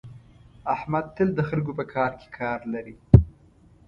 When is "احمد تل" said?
0.73-1.29